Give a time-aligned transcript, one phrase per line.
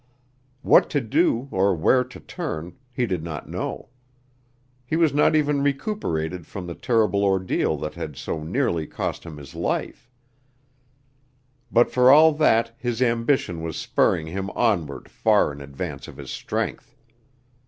[0.63, 3.89] What to do, or where to turn, he did not know.
[4.83, 9.37] He was not even recuperated from the terrible ordeal that had so nearly cost him
[9.37, 10.09] his life;
[11.71, 16.31] but for all that his ambition was spurring him onward far in advance of his
[16.31, 16.95] strength.